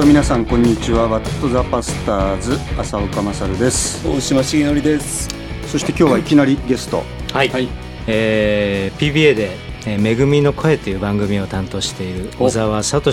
[0.00, 1.08] と皆さんこんにちは。
[1.08, 4.08] ワットザパスターズ浅岡勝です。
[4.08, 5.28] 大島重則です。
[5.66, 7.04] そして今日はいきなりゲスト。
[7.34, 7.68] はい、はい、
[8.06, 9.50] えー、PBA で
[9.84, 13.12] 「えー、めぐみの声」という番組を担当している小沢聡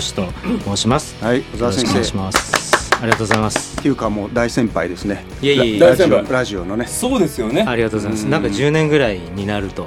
[0.64, 1.14] 申します。
[1.22, 1.42] はい。
[1.42, 1.90] 小沢先生。
[1.90, 2.67] お願いします
[3.00, 3.78] ありがとうございます。
[3.78, 5.24] っていうかもう大先輩ですね。
[5.40, 6.84] いえいえラジオラジオのね。
[6.86, 7.64] そうですよね。
[7.66, 8.24] ありがとうございます。
[8.24, 9.84] なんか10年ぐらいになると。
[9.84, 9.86] は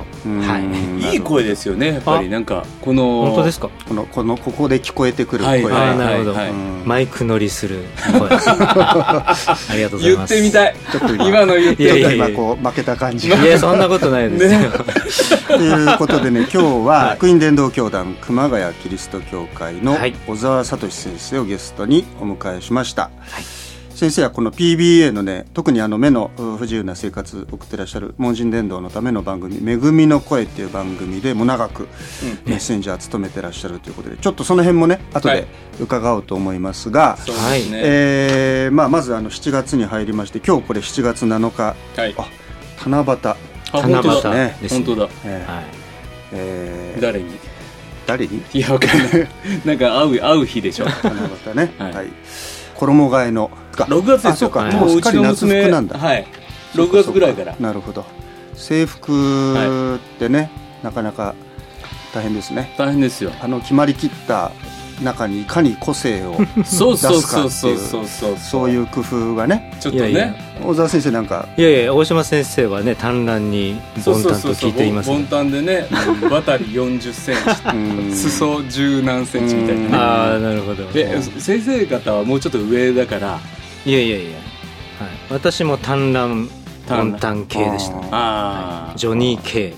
[1.11, 1.13] い。
[1.13, 2.29] いい声ですよねやっぱり。
[2.29, 3.69] なんかこの本当ですか？
[3.87, 5.65] このこのここで聞こえてくる声。
[5.73, 6.35] あなるほど。
[6.85, 7.79] マイク乗りする
[8.17, 8.29] 声。
[8.31, 9.35] あ
[9.75, 10.33] りがとうございます。
[10.33, 10.75] 言ってみたい。
[10.91, 14.71] ちょっと今の言って今こう負けた感じいやそんなことないですよ。
[15.57, 19.97] ということでね今日は福音伝道教団熊谷キリスト教会の
[20.27, 23.61] 小沢聡先生をゲストにお迎えしました、はい。
[24.01, 31.87] 先生はこの PBA のね特にあの目の不自由な生活を送ってらっしゃる門人伝道のための番組「めぐみの声」っていう番組でも長く
[32.45, 35.45] メッセンジャー務めてらっしゃるということでちょっとその辺もね後で
[35.79, 42.25] 伺おうと思いますが、はい、えー、まあ、まずあの7月に入りまして今日これ7月7日、はい、あ
[42.83, 43.35] 七夕。
[43.71, 44.29] 七夕。
[44.31, 45.65] ね本当だ、えーはい。
[46.31, 47.37] えー、誰に？
[48.07, 48.41] 誰に？
[48.51, 49.27] いやわかんない。
[49.63, 50.85] なんか会う会う日でしょ。
[50.85, 51.11] 七
[51.51, 51.71] 夕ね。
[51.77, 52.07] はい、はい
[52.87, 53.51] 衣替えの。
[53.73, 54.49] 6月ですよ。
[54.49, 54.63] か。
[54.71, 55.97] もううちの娘なんだ。
[55.97, 56.25] はい。
[56.73, 57.55] 6月ぐらいから。
[57.59, 58.05] なるほど。
[58.55, 60.51] 制服ってね、
[60.83, 61.35] なかなか
[62.13, 62.73] 大変ですね。
[62.77, 63.31] 大変ですよ。
[63.41, 64.51] あの決まりきった
[65.03, 69.75] 中にいかに個性を出すかっていうそういう工夫がね。
[69.79, 70.35] ちょっとね。
[70.63, 71.47] 小沢先生なんか。
[71.57, 75.87] いやいや大島先生はね単乱にボンタンと聞いていますボンタンでね
[76.29, 80.85] 渡り4 0センチ裾十何センチみたいな、ね、ああなるほど。
[80.91, 83.39] で先生方はもうちょっと上だから。
[83.83, 86.47] いやいやいや、はい、私も単乱
[86.87, 89.73] ボンタン系でした、ね、ああ、ジョニー系、え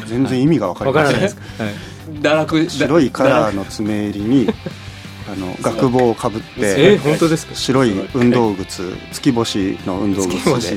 [0.00, 4.48] ー、全然意味が分かりません、ですはい堕落白いカラーの爪襟に
[5.32, 7.54] あの学帽をかぶって本当ですか？
[7.54, 10.76] 白い運動靴月星の運動靴で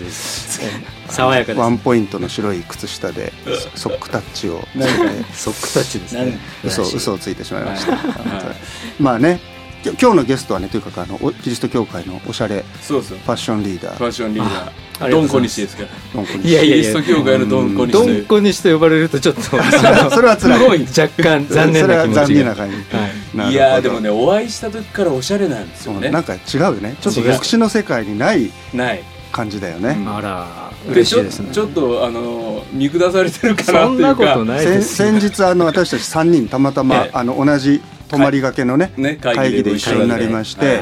[1.09, 3.33] 爽やかワンポイントの白い靴下で
[3.75, 4.65] ソックタッチを
[5.33, 6.39] ソックタッチですね。
[6.63, 7.97] 嘘嘘をついてしまいました。
[8.99, 9.39] まあね
[9.93, 13.95] 今日のゲストはねというかあのキリスト教会のおしゃれファッションリーダー。
[13.97, 15.11] ファッションリーダー。
[15.11, 16.83] ドンコ西ですからドンコ西いやいやいや。
[16.93, 19.61] キリスト教会のドンコ西ドンコ西と呼ばれるとちょっと それ
[20.27, 20.87] は辛い。
[20.97, 22.25] 若干残念な気持ちが。
[22.25, 26.09] 残念な感じ、い、やでもねお会いした時からおしゃれなんですよね。
[26.09, 26.95] なんか違うよね。
[27.01, 29.03] ちょっと牧師の世界にないない。
[29.35, 31.49] 感じだよね、あら嬉しいですね。
[31.51, 34.37] ちょっとあの見下されてるかなっていうか。
[34.81, 40.81] 先日あの私たち3人たまたまあの同じ泊まりがけのね会議で一緒になりまして、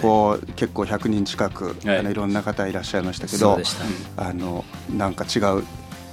[0.00, 3.58] こう結構100人近く、はい、あのいろんな方いらっしゃいましたけど
[4.16, 4.64] あの
[4.96, 5.64] なんか違う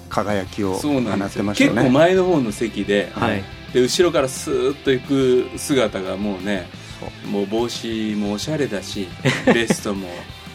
[0.09, 1.56] 輝きを放ってましたね。
[1.56, 6.67] 結構前の方の席で,、はい、で後ろからスーッと行く姿がもうね
[7.25, 9.07] もう帽子もおしゃれだし
[9.53, 10.07] ベストも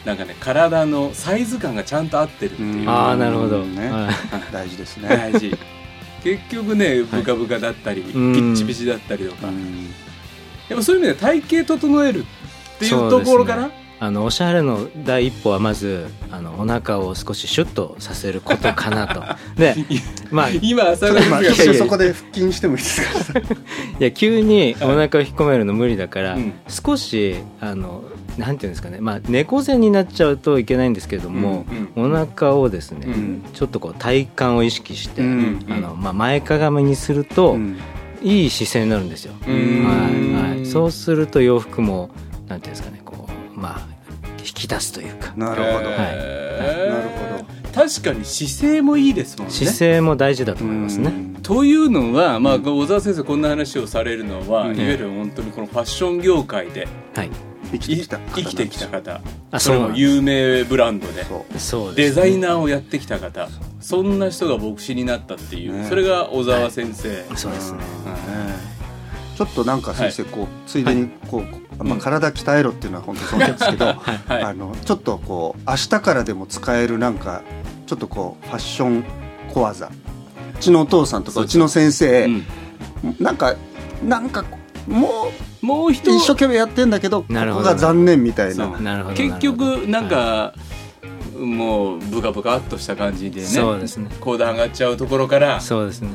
[0.04, 2.88] なんかね体のサイズ感がちゃんと合ってるっていう。
[2.88, 3.64] ああなるほど。
[3.64, 4.14] ね、はい、
[4.52, 5.08] 大事ですね。
[5.08, 5.56] 大事
[6.22, 9.48] 結局ねブカブカだったり、はい、ピッチピチだったりとか。
[10.68, 19.22] やっぱそういう意味で体型整えるっていうところかな、あのおしゃれの第一歩はまずあのお腹を少しシュッとさせることかなと。
[19.56, 19.76] で
[20.32, 21.22] まあ今朝が
[21.72, 23.38] そこで腹筋してもいいですか？
[23.38, 23.44] い
[24.00, 28.02] や急にお腹を引っ込めるの無理だから、うん、少しあの
[28.38, 31.64] なんていうんですかね、まあ、猫背になっちゃうといけないんですけれども、
[31.96, 37.78] うんうん、お腹をですね、うん、ちょっとこう体幹を意識して、うんうん、あのまあ、前かがみにすると、うん、
[38.22, 39.50] いい姿勢になるんですよ、は
[40.50, 42.10] いはい、そうすると洋服も
[42.48, 43.96] なんていうんですかねこうまあ
[44.46, 45.32] 引き出すというか。
[45.36, 47.44] なるほど、はい、なるほど。
[47.74, 49.52] 確かに姿勢もいいですもんね。
[49.52, 51.12] 姿勢も大事だと思いますね。
[51.42, 57.30] というのは、まあ、小沢先生こんな話をされるのは、うん、いわゆる本当にこのファッション業界で、はい
[57.72, 59.20] 生きてきた生きてきた方。
[59.58, 61.24] それも有名ブランドで。
[61.58, 61.94] そう。
[61.94, 63.48] デザイナーをやってきた方。
[63.80, 67.78] そんな人が牧師になったっていう、それが小沢先生、そうですね、
[69.36, 71.44] ちょっとなんか先生こう、ついでにこ
[71.78, 73.88] う、まあ、体鍛えろっていうのは本当そうなんですけど、
[74.28, 77.42] あのちょっとこう明日からでも使えるなんか
[77.86, 79.04] ちょっとこうファッション
[79.52, 79.86] 小技。
[79.86, 82.28] うちのお父さんとかうちの先生、
[83.20, 83.54] なんか
[84.02, 84.44] なんか
[84.88, 88.68] もうもう一生懸命やってんだけどここが残念みたいな。
[89.16, 90.54] 結局なんか、は
[91.34, 94.08] い、もうブカブカっとした感じでねそうですね。
[94.20, 95.60] コード上がっちゃうところから。
[95.60, 96.10] そうですね。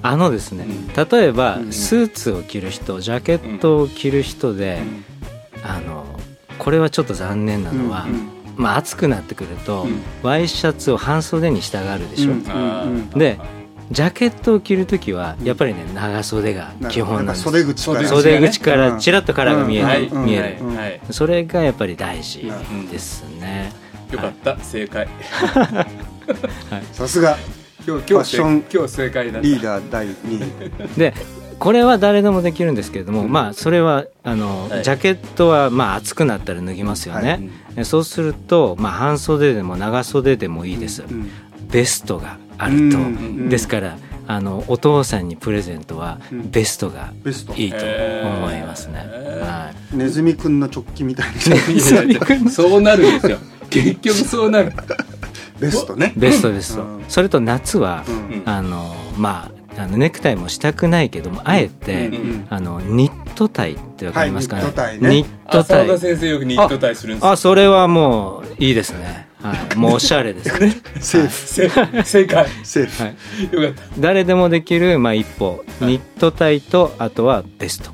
[0.00, 4.82] あのですね、うん、例えば、スーツを着る人ジャケットを着る人で、
[5.62, 6.04] うん、あの
[6.58, 8.06] これはちょっと残念なのは、
[8.56, 9.86] まあ、暑くなってくると、
[10.22, 13.38] ワイシャツを半袖にしたがるでしょ、で
[13.90, 17.42] ジャケットを着る時はやっぱりね長袖が基本なんです。
[17.42, 18.08] 袖口から。
[18.08, 20.58] 袖口からちらっとカラーが見える、見え
[21.08, 22.50] る、それがやっぱり大事
[22.90, 23.72] ですね、
[24.10, 25.08] よかった、正解。
[26.92, 27.36] さすが。
[27.86, 28.36] 今日今日
[28.74, 31.12] 今日正解だリーダー第2位 で
[31.58, 37.50] これは誰でもできるんですけれども、まあそれはあの、ジャケットはまあ暑くなったら脱ぎますよね、
[37.84, 41.04] そうすると、まあ、半袖でも長袖でもいいです、
[41.70, 42.98] ベストがあると、
[43.48, 47.12] ですからあのお父さんにプレゼントはベストが
[47.56, 48.98] いいと思いますね、
[49.40, 52.50] はい、ネズミくんの直帰みたいな。
[52.50, 53.38] そうなるんですよ。
[53.70, 54.72] 結局そうなる。
[55.60, 56.12] ベストね。
[56.16, 58.04] ベストベスト、それと夏は、
[58.44, 62.10] あのまああのネクタイもしたくないけどもあえて、
[62.50, 70.70] あのニットタイってわかりますかね、はい、ニットタイ、ね、先生よくニットタイするんですあそれはもういいですねはい、もうおしゃれですね。
[71.00, 72.02] セーフ。
[72.02, 72.46] 正解。
[72.64, 73.02] セーフ。
[73.02, 73.14] はい。
[73.66, 74.00] よかった。
[74.00, 77.90] 誰でもできるまあ一歩、ニットタイとあとはベスト。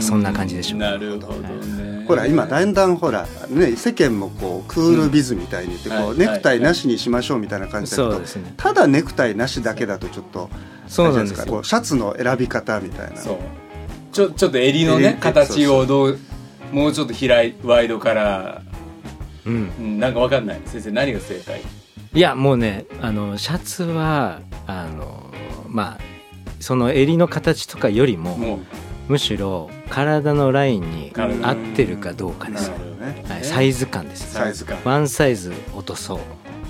[0.00, 0.78] そんな感じでしょう。
[0.78, 2.04] なるほどね。
[2.06, 8.20] ほら今だんだんほらね世間もこうクールビズみたいに言ってこうネクタイなしにしましょうみたいな感じだけど、
[8.56, 10.50] ただネクタイなしだけだとちょっと
[10.86, 11.46] そうなんですか。
[11.46, 13.16] こうシャツの選び方みたいな。
[13.16, 13.38] そう。
[14.12, 16.18] ちょちょっと襟のね形をどう
[16.70, 18.62] もうちょっと開いワイドから
[19.46, 20.60] うん、なんかわかんない。
[20.66, 21.60] 先生何が正解？
[22.14, 25.32] いやもうねあのシャツはあの
[25.68, 26.00] まあ
[26.60, 28.60] その襟の形とかよりも
[29.08, 32.76] むしろ体のラインに合ってるかどうかです、ね。
[33.28, 34.78] はい、サイズ感です、サイズ感。
[34.84, 36.20] ワンサイズ落とそ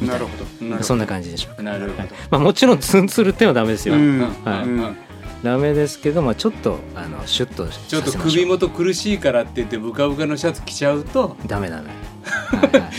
[0.00, 0.04] う。
[0.04, 0.30] なるほ
[0.70, 0.82] ど。
[0.82, 1.62] そんな感じでしょうか。
[1.62, 4.00] なるほど、はい、まあ、もちろんツンツルってはダメですよ、は
[5.42, 11.90] い、ダメですけど、まあ、ちょっとあのシュッとちょっと首元苦しいからって言ってブカブカのシャツ着ちゃうとダメダメ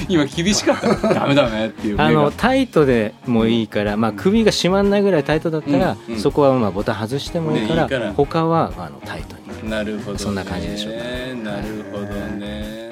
[0.07, 1.13] 今厳しかった。
[1.13, 2.01] ダメだねっていう。
[2.01, 6.15] あのタイトでもいいから、まあ、首が締まんないぐらいタイトだったら、うん。
[6.15, 8.13] うん、そこはまあボタン外してもいいから,、ね、いいから。
[8.13, 9.69] 他はあのタイトに。
[9.69, 10.99] なるほど、ね、そんな感じでしょうか。
[11.51, 12.91] なるほどね。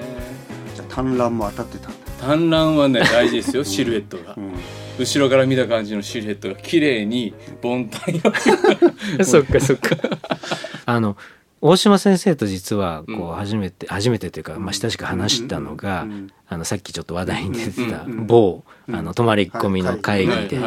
[0.75, 1.89] じゃあ単乱も当たってた
[2.22, 4.54] 単乱はね大事ですよ シルエットが、うん、
[5.00, 8.22] 後ろから見た感じのシルエットが綺麗にボタンよ
[9.25, 9.95] そっかそっか。
[10.86, 11.18] あの
[11.63, 16.07] 大島先生と実はこう初めて、初めてというか、まあ、親しく話したのが、
[16.49, 20.59] あのさっきちょっと話題に出てた某、あの泊まり込みの会議で、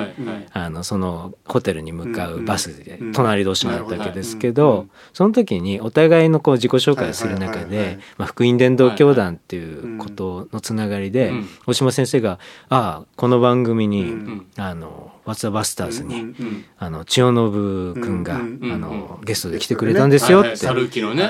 [0.52, 11.32] あのそのホテルに向かうバスで隣同士になったわけですけど、その時にお互いのこう自己紹介をする中で、まあ、福音伝道教団っていうことのつながりで、
[11.66, 12.38] 大島先生が
[12.70, 14.14] 「ああこの番組に、
[14.56, 16.34] あの「ワツ・ザ・バスターズに」
[16.78, 20.66] あの千代信君が、あのゲストで来てくれたんですよって。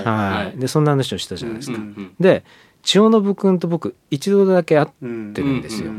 [0.05, 1.79] はい、でそんな話をしたじゃないですか。
[2.21, 2.45] で
[2.83, 5.93] 千代信君と僕一度だけ会ってるんですよ。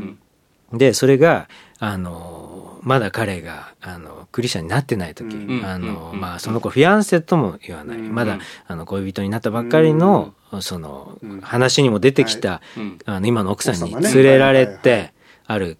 [0.72, 1.48] でそれが
[1.78, 8.38] あのまだ彼があのクリスチャンになってない時、あのまあその子フィアンセとも言わない、まだ
[8.68, 12.60] あの恋人になったばっかりの、その話にも出てきた、
[13.04, 15.12] あの今の奥さんに連れられて、
[15.46, 15.78] ある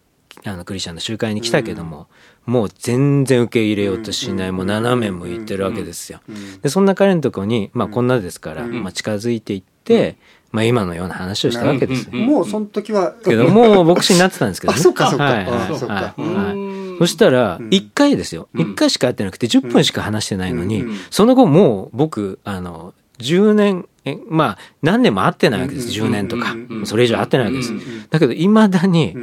[0.51, 2.07] あのクリスチャンの集会に来たけども、
[2.45, 6.21] もう全然受け入れようとしない、もう斜め向いてるわけですよ。
[6.63, 10.17] でそんな彼のとこに、まあ、こんなですから、まあ、近づいていって、
[10.53, 12.13] まあ、今のような話をしたわけですよ。
[12.13, 14.79] もうその時はけどもう牧師になってたんですけどね。
[14.79, 15.25] そっかそっか。
[15.25, 18.49] はいはいそしたら1回ですよ。
[18.55, 25.89] 1回しか会ってなくて10分しか話してないのにその後もう僕あの10年えまあ何年も会ってないわけです。
[25.89, 26.57] 10年とか。
[26.85, 27.73] それ以上会ってないわけです。
[28.09, 29.15] だけどいまだに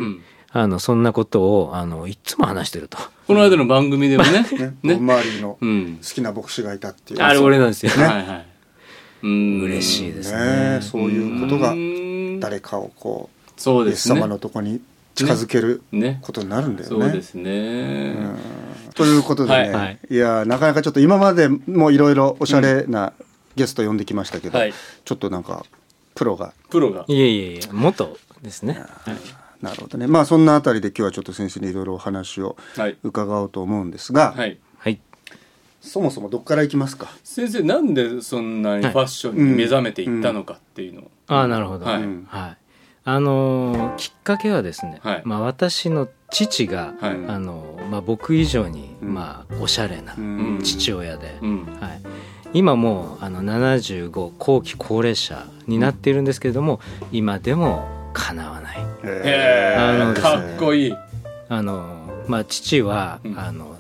[0.55, 3.00] あのそんなことをあのいつも話してると。
[3.27, 4.45] この間の番組でもね。
[4.83, 7.22] ね周りの好きな牧師がいたっていう。
[7.22, 8.03] あれ俺なんですよね。
[8.03, 9.27] はいはい。
[9.27, 10.79] 嬉しいですね。
[10.81, 11.74] そういうことが
[12.39, 14.79] 誰かをこうそうです、ね、イエス様のとこに
[15.15, 15.81] 近づける
[16.22, 17.05] ことになるんだよね。
[17.05, 18.15] そうですね。
[18.93, 19.72] ということでね、はい。
[19.72, 23.13] はい、いやなかなかちょっと今までもいろいろおしゃれな
[23.55, 25.65] ゲスト呼んできましたけど、うんはい、ちょっとなんか
[26.13, 26.53] プロが。
[26.69, 27.05] プロが。
[27.07, 28.83] いえいえいえ元ですね。
[29.63, 30.05] なるほどね。
[30.08, 32.58] まあそんなあたりで今日はちょっと先生にいろいろお話を
[33.01, 34.60] 伺おうと思うんですが、はい、
[35.82, 37.10] そもそもどっから行きますか？
[37.24, 42.58] 先生なんでそんなにファッションに目覚めていったのかっていうの、はいうん、ああなるほど、はい、はい、
[43.05, 50.15] あのー、きっかけはですね、はい、まあ、私の父が、はい、あのまあ、僕以上に、まあ、おしゃれな
[50.63, 52.01] 父親で、うん、はい、
[52.53, 56.79] 今もうあの75後期高齢者になっているんですけれども、
[57.12, 58.77] 今でもかなわない。
[59.03, 60.96] へあの、ね、かっこいい
[61.50, 63.75] あの、まあ、父は、あの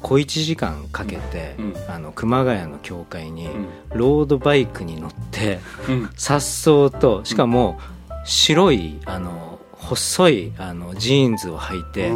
[0.00, 3.48] 小1時間かけて、うん、あの熊谷の教会に
[3.92, 5.58] ロードバイクに乗って
[6.16, 7.78] さっそうとしかも
[8.24, 12.12] 白いあの細いあのジーンズを履いて、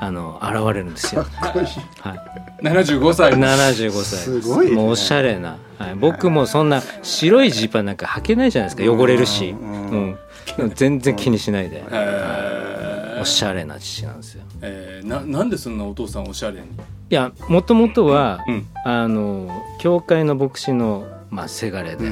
[0.00, 1.24] あの現れるんですよ。
[1.24, 1.66] かっこいい。
[2.00, 2.20] はい。
[2.62, 3.36] 七十五歳。
[3.36, 4.18] 七十五歳。
[4.18, 5.56] すごい、もうおしゃれな。
[5.78, 5.94] はい。
[5.96, 8.92] 僕もそんな白いジーパンなんか履けないじゃないですか。
[8.92, 9.50] 汚れるし。
[9.50, 10.18] うん。
[10.74, 11.84] 全然気にしないで。
[13.20, 14.44] おしゃれな父なんですよ。
[14.60, 16.66] えー、ななんでそんなお父さんおしゃれに？
[17.08, 18.44] いやもともとは、
[18.84, 19.48] あの
[19.78, 22.08] 教会の牧師のまあ、せがれで、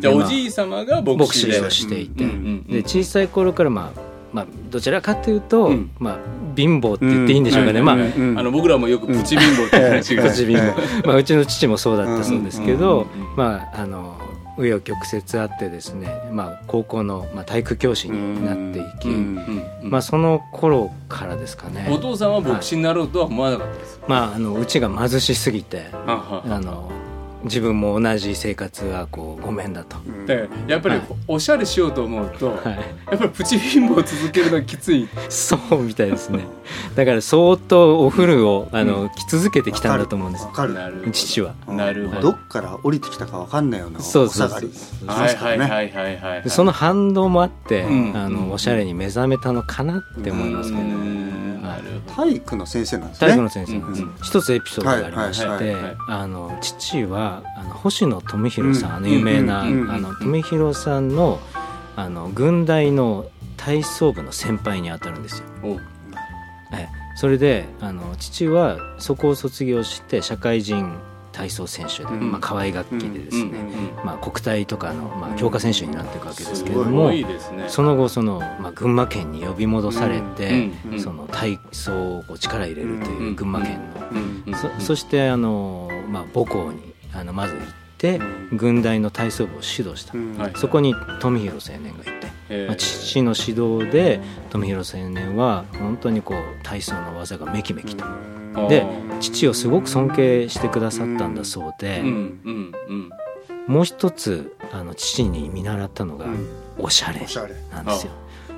[0.00, 2.24] じゃおじい様が牧師をしていて、
[2.68, 4.00] で小さい頃からまあ
[4.32, 6.18] まあ、どちらかというと、うん、まあ、
[6.56, 7.96] 貧乏って言っていいんでしょうかね、うん、まあ、
[8.40, 14.16] あの僕らもよくプチ貧乏って話が、 プチ貧乏、まあ、うちの父もそうだったそうですけど、まああの
[14.56, 19.08] 紆余曲折あってですね、まあ、高校の、まあ、体育教師になっていき、
[19.82, 21.88] まあ、その頃からですかね。
[21.90, 26.90] お父さんは牧師になろうとは思わなかったです、はい、まあ、あのうちが貧しすぎてあの
[27.44, 29.96] 自分も同じ生活はこうごめんだと、
[30.26, 35.08] でやっぱりおしゃれしようと思うと、はい、やっぱりプチ貧乏を続けるのはきつい。
[35.28, 36.40] そうみたいですね。
[36.94, 40.48] だから相当お風呂をあの、着続けてきたんだと思うんです。
[40.48, 40.74] かる。
[41.12, 41.54] 父は。
[41.66, 42.20] なるほど。
[42.20, 44.70] どっから降りてきたか分かんないようなそうそうそう。
[45.06, 47.84] はいはいはいはいはいその反動もあって、
[48.14, 50.82] あのおしゃれに目覚めたのかなって思いますけど、
[52.14, 53.28] 体育の先生なんですね。
[53.28, 55.76] 体育の先生なんです、一つエピソードがありまして、
[56.08, 61.38] あの父はあの星野富弘さん、あの有名な、あの富弘さんの
[61.94, 63.26] あの軍大の
[63.56, 65.78] 体操部の先輩にあたるんですよ。
[66.72, 66.88] え。
[67.14, 70.98] それであの父はそこを卒業して社会人
[71.32, 73.64] 体操選手で、うん、まあ、河合楽器でですね、
[74.04, 77.24] まあ、国体とかの、まあ、強化選手になっていくわけですけれども、ね、
[77.68, 83.80] その後その、まあ、群馬県に呼び戻されて、その体操を力入れるという群馬県
[84.46, 87.81] の、そそしてあの、まあ、母校にあのまず行って
[88.52, 90.14] 軍大の体操部を指導した、
[90.58, 92.04] そこに富弘青年がい
[92.48, 98.04] て、まあ、父の指導で富弘青年は本当にこう体操の技がめきめきと。
[98.68, 98.84] で
[99.20, 102.02] 父をすごく尊敬してくださったんだそうで、
[103.66, 106.26] もう一つあの父に見習ったのが
[106.78, 107.20] おしゃれ
[107.70, 108.12] なんですよ。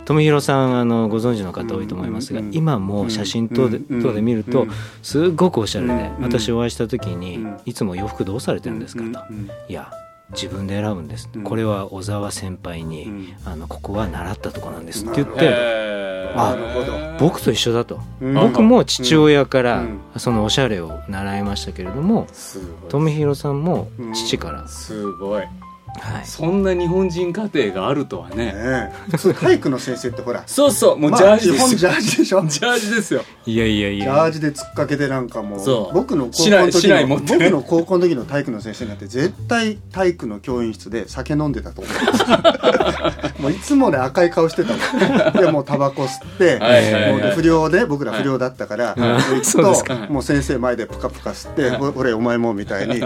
[0.05, 4.67] 富弘さんあのご存知の方多いと思いますが、今も写真等で,、等で見ると
[5.03, 9.35] すごくおしゃれで、私お会いした時に「いつも洋服どうされてるんですか?」と
[9.69, 9.91] 「いや
[10.31, 15.55] 自分で選ぶんです、うん、これは小沢先輩に、うん、あのここは習ったとこなんですって言って、
[16.37, 16.57] あ
[17.21, 19.85] 僕と一緒だと、僕も父親から
[20.17, 22.27] そのおしゃれを習いましたけれども
[22.89, 25.45] 富弘さんも父から、すごい
[26.01, 28.53] はい、そんな日本人家庭があるとはね。
[28.53, 30.43] ね普通体育の先生ってほら。
[30.47, 30.99] そうそう。
[30.99, 32.43] もうジャージです、まあ、ジャージでしょ。
[32.47, 33.25] ジャージですよ。
[33.47, 34.05] いやいやいや。
[34.05, 41.93] ジャージで突っかけてなんかもう僕の高校の時の僕の高校の時の体育の先生なんて絶対体育の教員室で酒飲んでたと思う
[43.45, 45.33] もういつもね赤い顔してたもん。
[45.37, 49.01] でもうタバコ吸ってはいはい、もう不良で僕ら不良だったから、はい、
[49.43, 53.01] 行くと もう先生前でプカプカ吸って「俺お前も」みたいに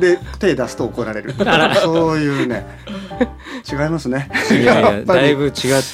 [0.00, 1.34] で手出すと怒られる。
[1.82, 2.66] そういうね。
[3.70, 4.28] 違いますね。
[4.50, 5.52] いやいやだいぶ違っ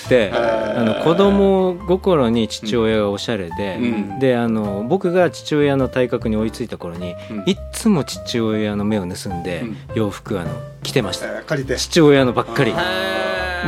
[0.08, 3.84] てあの子供心に父親がおしゃれで、う
[4.16, 9.64] ん、であの僕が父親の体格に追いついた頃に、うん、いつも父親の目を盗んで、
[9.94, 10.50] 洋服あの
[10.82, 11.76] 着てました、借りて。
[11.76, 12.72] 父親のばっかり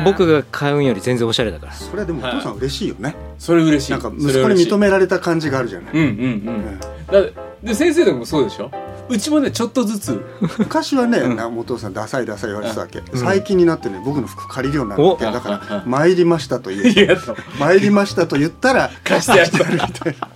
[0.04, 1.72] 僕が買うんより全然おしゃれだから。
[1.72, 3.14] それはでもお父さん嬉しいよね。
[3.38, 3.92] それ嬉しい。
[3.92, 5.92] なんか息子に認められた感じがあるじゃない。
[5.94, 8.70] うんうんうん、うん、で先生とかもそうでしょ？
[9.08, 10.24] うちもねちょっとずつ。
[10.58, 16.84] 昔はね、うん、お父さんダサいダサい言われてたわけ、うん、最近になってね僕の服借りるようになってだから「参りました」と言う
[17.58, 20.28] 「参りました」と言ったら貸してやるみたいな。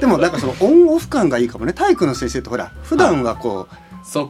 [0.00, 1.72] でもなんかそのオンオフ感がいいかもね。
[1.72, 3.74] 体育の先生ってほら普段はこう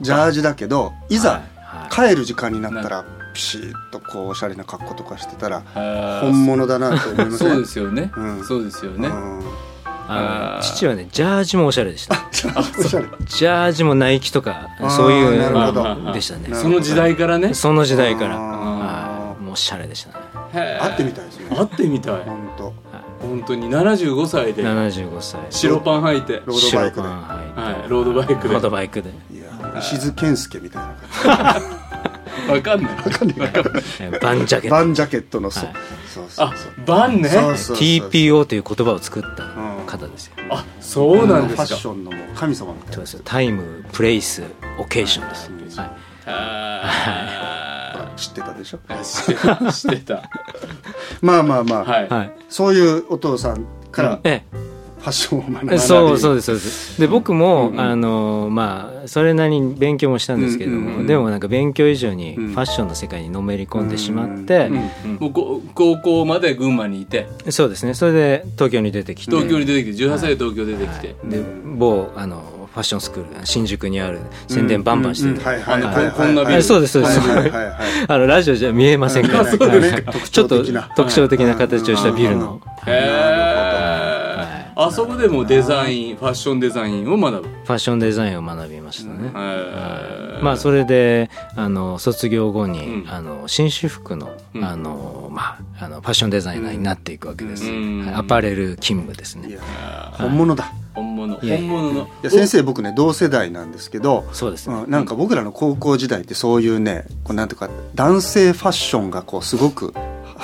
[0.03, 1.43] ジャージだけどいざ
[1.91, 5.63] 帰る時間になったらピシッとこうおしゃれな格好とかしてたら
[6.21, 7.51] 本物だなと思いますね。
[7.51, 9.09] そうですよね、うん、そうですよね、
[10.61, 12.17] 父はねジャージもおしゃれでした。
[12.33, 16.55] ジャージもナイキとかそういうのでしたね。
[16.55, 17.55] その時代からね。
[17.55, 18.39] その時代から。
[18.39, 20.25] もうおしゃれでしたね。
[20.81, 21.57] 会ってみたいですね。
[21.57, 22.15] 会ってみたい。
[22.25, 22.75] 本当。
[23.21, 23.69] 本当に。
[23.69, 24.65] 75歳で。
[24.65, 25.41] 75歳。
[25.51, 26.43] 白パン履いて。
[26.45, 27.03] ロードバイクで。
[27.03, 27.89] はい。
[27.89, 28.49] ロードバイクで。
[28.49, 29.11] ロードバイクで。
[29.11, 31.61] いや石津健介みたいな
[32.49, 32.97] わかんない。
[32.97, 34.21] わかんない。
[34.21, 34.71] バンジャケット。
[34.71, 35.71] バンジャケットのそう
[36.13, 36.53] そうあ
[36.87, 37.29] バンね。
[37.29, 39.45] TPO という言葉を作った
[39.91, 40.33] 方ですよ。
[40.51, 41.65] あそうなんですか。
[41.67, 43.05] ファッションの神様みたいな。
[43.25, 44.43] タイムプレイス
[44.79, 45.79] オケーションです。
[45.79, 45.91] はい。
[48.21, 48.79] 知ってたでしょ？
[49.73, 50.23] 知ってた。
[51.23, 51.85] まあまあまあ、
[52.15, 54.57] はい、そういうお父さんから、ええ
[55.01, 57.01] ファッションを学んそうそうですそうです。
[57.01, 67.27] で僕も、うんうん、あのまあそれなりに勉強もしたんですけれども、うんうんうん、でもなんか勉強以上にファッションの世界にのめり込んでしまって、うんうん、高校まで群馬にいて。
[67.49, 67.95] そうですね。
[67.95, 69.31] それで東京に出てきて。
[69.31, 75.41] 東京に出てきて18歳で東京出てきて、はい、で某あのファッションスクール新宿にある宣伝バンバンしてる、
[76.15, 76.63] こんなビル。
[76.63, 77.21] そうですそうです、
[78.07, 80.65] あのラジオじゃ見えませんから、ちょっと
[80.95, 83.60] 特徴的な形をしたビルの、へえ
[84.83, 87.49] あそこでもデザインファッションデザインを学ぶ。
[87.49, 89.31] ファッションデザインを学びましたね、
[90.43, 94.33] まあそれであの卒業後に、あの紳士服の,、
[94.63, 97.67] あのまああのファッションデザイナーになっていくわけです、
[98.15, 99.59] アパレル勤務ですね。
[100.13, 101.37] 本物だ、本物。
[101.37, 102.01] 本物の。
[102.01, 104.77] いや先生僕ね同世代なんですけどそうです、ね。
[104.77, 109.93] うん、なんか僕らの高校時代ってそういうねこうなんていうか男性ファッションがこうすごく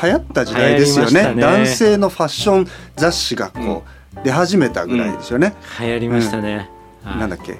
[0.02, 6.70] 流行った時代ですよね、ね、男性のファッション雑誌がこう、出始めたぐらいですよね、うん、流行りましたね、
[7.04, 7.58] うん、なんだっけ？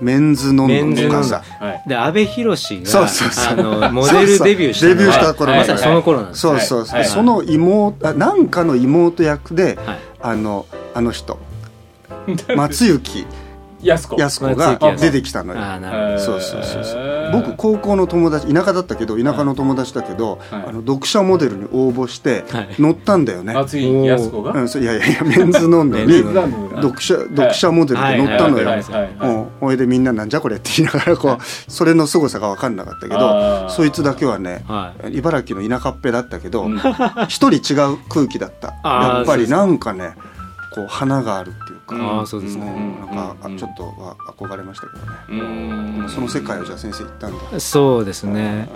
[0.00, 1.42] メンズノンノとかさ、
[1.86, 3.52] で阿部寛がそうそうそう。
[3.52, 9.78] あのモデルデビューしたデビューした頃まさにその頃なんですそうそうそう、その妹なんかの妹役で、
[10.20, 11.38] あのあの人。
[12.56, 13.26] 松雪
[13.84, 14.16] 安子。
[14.18, 16.18] 安子が出てきたのよ。
[16.18, 17.14] そうそうそうそう。
[17.32, 22.44] 僕高校の友達田舎だったけど田舎の友達だけど、はい、あの読者モデルに応募して
[22.78, 26.22] 乗ったんだよね、松雪安子が、うん、いやいやいやメンズノ ンノに
[26.76, 29.50] 読者読者モデルで乗ったのよ。
[29.60, 29.76] ほい。
[29.76, 36.68] でみんななんじゃこれって言いながらこうそれの凄さが分かんなかったけどそいつだけはね、はい、茨城の田舎っぺだったけど
[37.28, 38.74] 一、人違う空気だった。
[38.84, 40.14] やっぱりなんかね
[40.74, 41.52] こう花がある
[41.84, 47.60] っていうかあそうですね、なんか、ちょっとは憧れましたけどね、その世界をじゃあ先生行ったんだ。
[47.60, 48.68] そうですね。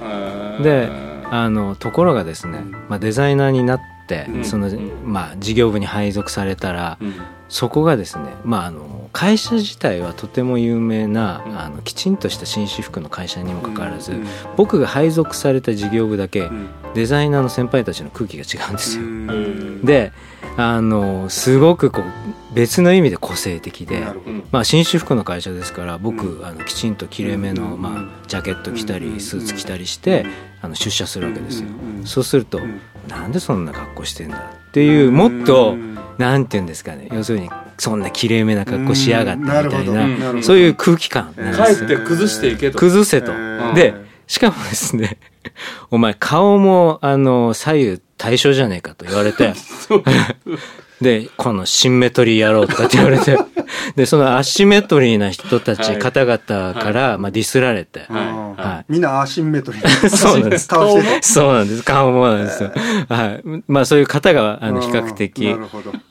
[0.63, 0.91] で
[1.31, 4.71] あのところがですね、まあ、デザイナーになって、その
[5.05, 6.99] まあ、事業部に配属されたら、
[7.49, 14.13] そこがですね、まあ、あの会社自体はとても有名な、あのきちんとした紳士服の会社にもかかわらず、
[14.57, 16.51] 僕が配属された事業部だけ、
[16.95, 19.05] デザイナーの先輩たちの空気が違うんですよ。
[19.85, 20.13] で
[20.57, 24.03] あのすごくこう別の意味で個性的で、
[24.51, 30.27] まあ、紳士服の会社ですから僕、あのきちんときれいめの、まあ、ジャケット着たりスーツ着たりして
[30.61, 31.69] あの出社するわけですよ。
[32.05, 32.61] そうすると、
[33.07, 35.77] なんでそんな格好してんだっていうもっと
[36.19, 37.09] なんて言うんですかね。
[37.13, 41.89] 要するにそんなきれいめな格好しやがってみたいなそういう空気感なんですよ。
[41.89, 42.79] 帰って崩していけと。
[42.79, 43.33] 崩せと。
[43.75, 43.95] で
[44.27, 45.19] しかもですね
[45.91, 49.55] お前顔もあの左右対象じゃねえかと言われて。
[51.01, 53.39] で、このシンメトリーやろうとかって言われて、
[53.95, 56.39] で、そのアシメトリーな人たち、方々
[56.75, 58.93] から、まあディスられて、はい。
[58.93, 60.09] みんなアシンメトリー。
[60.09, 60.67] そうなんです。
[61.23, 61.85] そうなんです。
[61.85, 62.73] 顔もなんですよ。
[63.09, 63.63] はい。
[63.69, 65.55] まあそういう方が、あの、比較的。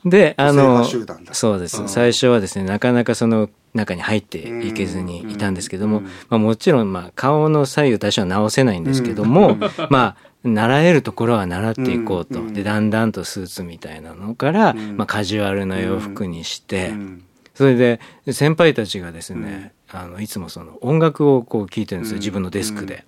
[0.06, 0.86] で、あの、
[1.32, 1.82] そうです。
[1.86, 9.58] 最初はですね、なかなかその、中に入っていけずにいたんですけども、まあもちろん、まあ顔の左右対象は直せないんですけども、
[9.90, 18.00] まあ、習えるところは習っていこうと、うん、でだんだんとスーツみたいなのから、うん、まあ、カジュアルな洋服にして、うん、それで
[18.32, 22.18] 先輩たちがですね、あのいつもその音楽をこう聴いてるんですよ。
[22.18, 23.04] 自分のデスクで。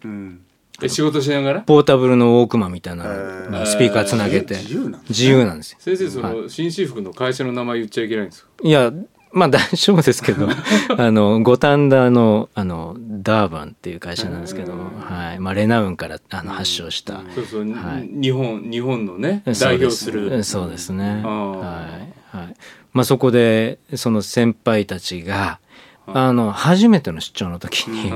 [0.83, 1.61] え仕事しながら？
[1.61, 4.55] ポータブルのウォークマンみたいなのスピーカーつなげて。
[4.57, 8.50] 自由なんですよ先生その紳士服の会社の名前言っちゃいけないんですか？
[8.62, 8.90] いや
[9.32, 10.48] まあ大丈夫ですけど、
[10.96, 15.38] あの、五反田の、あの、ダーバンっていう会社なんですけども、はい。
[15.38, 17.22] まあ、レナウンからあの発祥した。
[17.34, 20.42] そうそう、はい、日本、日本のね、代表する。
[20.42, 21.22] そうですね。
[21.24, 21.86] は
[22.32, 22.36] い。
[22.36, 22.54] はい。
[22.92, 25.60] まあ、そこで、その先輩たちが、
[26.06, 28.12] あの、初めての出張の時に、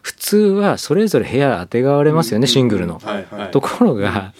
[0.00, 3.00] 普通はそれぞれ部屋当てがわれますよね、シングルの。
[3.52, 4.32] ところが、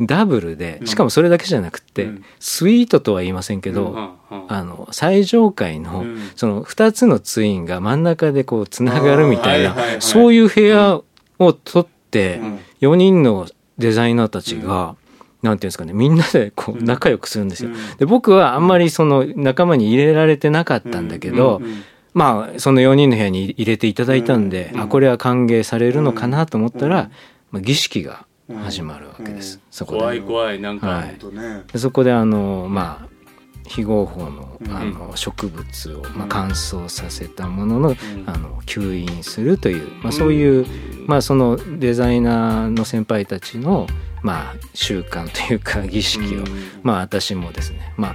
[0.00, 6.04] ダブルでしかもそれだけじゃなくて、うん、スイートとは言いませんけど、うん、あの最上階の
[6.34, 11.00] その2つのツインが真ん中でこうつながるみたいな、そういう部屋
[11.38, 12.40] を取って
[12.80, 13.46] 4人の
[13.78, 14.96] デザイナーたちが、
[15.42, 17.70] なんていうんですかねみんなでこう仲良くするんですよ。
[17.98, 21.62] で僕はあんまりその仲間に入れられてなかったんだけど、
[22.12, 27.10] まあその4人の部屋に入れていただいたんで、あこれは歓迎されるのかなと思ったら、
[27.50, 29.98] まあ、儀式が始まるわけです、そこで。
[29.98, 33.16] 怖い怖いなんか、はい、そこであのまあ
[33.66, 40.66] 非合法のあの植物を、まあ、乾燥させたものの,、あの吸引するという、まあ、そういう、
[41.06, 43.86] まあ、そのデザイナーの先輩たちの、
[44.22, 46.44] まあ、習慣というか儀式を、
[46.82, 48.14] まあ、私もですね、まあ、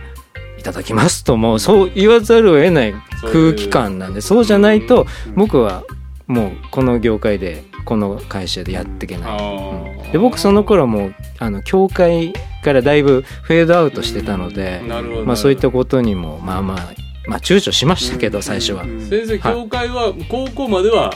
[0.58, 5.84] いただきますともうそう言わざるを得ない空気感なんでそうじゃないと僕は
[6.28, 14.82] もうこの業界でこの会社でやっていけない、うん、で僕その頃もあの教会からだいぶフェードアウトしてたので、
[15.26, 16.94] まあ、そういったことにもまあまあ
[17.28, 18.84] まあ躊躇しましたけど最初は。
[18.84, 21.14] 先生教会は高校までは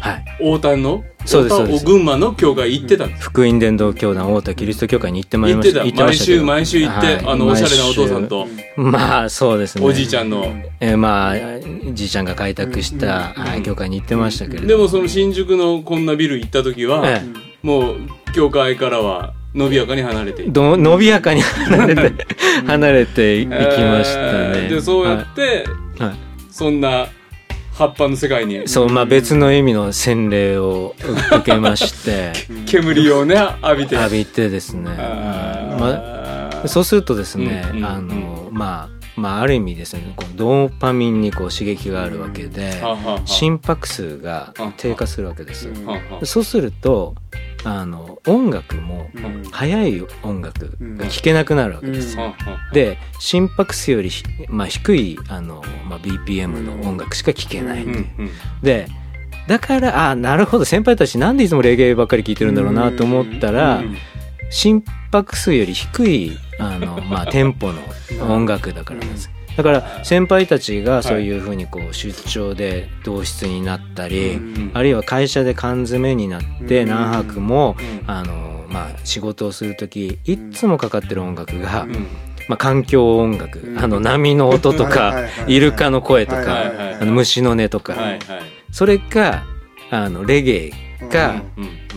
[0.00, 1.84] はい、大田のそうです。
[1.84, 3.22] 群馬の教会行ってたんです。
[3.22, 5.80] 福音伝道教団太田キリスト教会に行ってまいりました。
[5.80, 6.04] 行ってた。
[6.04, 8.46] 毎週毎週行って、はい、あのおしゃれなお父さんと。
[8.76, 9.86] まあそうですね。
[9.86, 10.54] おじいちゃんの。
[10.80, 11.34] えー、まあ
[11.92, 17.96] じいちゃんが開拓した、はい、教会に行ってましたけれどでもその新宿のこんなビル行った時は、ええ、もう
[18.34, 22.26] 教会からは伸びやかに離れてど伸びやかに離れて
[22.66, 25.64] 離れていきましたね、えー、でそうやって、
[25.98, 26.14] はい、
[26.50, 27.06] そんな
[27.74, 28.66] 葉っぱの世界に。
[28.68, 30.94] そうまあ別の意味の洗礼を
[31.32, 32.32] 受けまして。
[32.66, 33.96] 煙をね浴びて。
[33.96, 34.90] 浴びてですね。
[35.78, 42.82] まあ、そうするとですね、うんうん、あのまあまあ、ある意味ですねこのドーパミンにこう刺激があるわけで、
[43.26, 45.68] 心拍数が低下するわけです、
[46.24, 47.14] そうすると
[47.64, 49.08] あの音楽も
[49.50, 52.16] 速い音楽が聴けなくなるわけです、
[52.72, 54.10] で心拍数より、
[54.48, 57.86] まあ、低いあの、まあ、BPM の音楽しか聴けない
[58.62, 58.88] で
[59.48, 63.82] だからあなるほど先輩たちなんでいつもレゲエばっかり聴いてるんだろうなと思ったら、
[64.50, 67.80] 心拍数より低いあの、まあ、テンポの
[68.22, 69.33] 音楽だからなんです。
[69.56, 74.40] だから先輩たちがそういうふうにこう出張で同室になったり、
[74.72, 81.86] あるいは会社で缶詰になって何泊も、あのまあ、仕事をする時いつもかかってる音楽が、
[82.48, 85.14] まあ、環境音楽、あの波の音とか、
[85.46, 87.96] イルカの声とか、あの虫の音とか、
[88.72, 89.44] それが
[89.90, 91.42] あのレゲエが、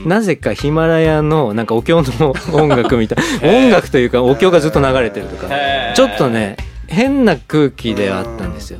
[0.05, 3.17] なぜかヒマラヤのなんかお経の音楽みたい。
[3.43, 5.49] 音楽というかお経がずっと流れてるとか。
[5.95, 8.79] ちょっとね変な空気ではあったんですよ、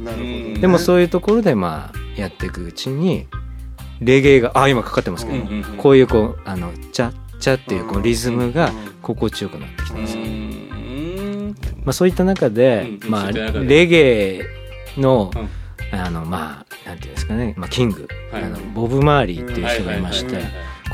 [0.60, 3.28] でもそういうところでまあやっていくうちに
[4.00, 5.46] レゲエがあ今かかってますけど、
[5.78, 10.24] こういうこうあのチャッチャっていうこのリズムが心地よくなってきたんですよ、
[11.84, 14.46] まあ、そういった中で、まあ、レゲエ
[14.98, 15.32] の、
[15.92, 20.40] あのまあなんていうんですかね、まあ、キング、あのボブ・マーリーっていう人がいまして、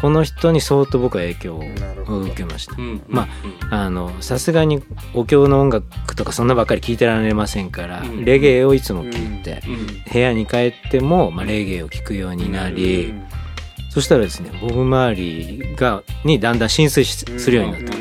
[0.04, 2.76] この人に相当僕は影響を受けました。
[3.08, 3.30] ま
[3.72, 9.64] ああのさすがにお経の音楽とかそんなばっかり聞いてられませんから、レゲエをいつも聞いて、
[10.12, 13.14] 部屋に帰っても、まあ、レゲエを聞くようになり、
[13.92, 17.94] そしたらですねボブ周りがにだんだん浸水するようになった。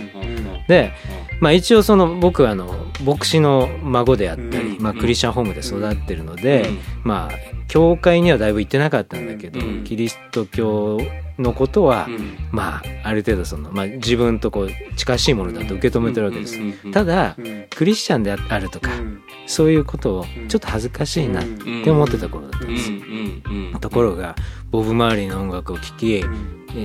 [0.67, 0.91] で
[1.38, 6.69] まあ、一応その僕はあの牧師の孫であったり、まあ、クリスチャンホームで育ってるので、
[7.05, 11.00] まあ教会にはだいぶ行ってなかったんだけど、キリスト教
[11.38, 12.06] のことは、
[12.50, 16.61] まあある程度その、まあ、自分とこう近しいものだと受け止めてるわけです。
[16.90, 17.35] ただ
[17.74, 18.90] クリスチャンであるとか、
[19.46, 22.90] そういうことをちょっと恥ずかしいなって思ってた頃だったんです。
[23.80, 24.37] ところが
[24.70, 26.22] ボブ周りの音楽を聴き、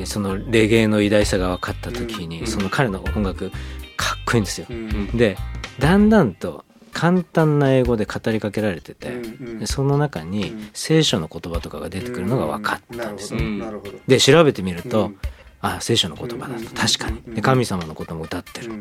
[0.06, 3.52] そのレゲエの偉大さが分かった時に、その彼の音楽
[3.98, 4.68] かっこいいんですよ。
[5.14, 5.38] で
[5.80, 6.64] だんだんと
[6.98, 13.62] 簡単な英語で語りかけられてて、うんうん、その中に聖書の言葉とかが出てくるのが分かったんです、ね、
[14.08, 15.18] で調べてみると、うん、
[15.62, 16.64] あ聖書の言葉だと。
[16.74, 17.22] 確かに。
[17.36, 18.72] で神様のことも歌ってる、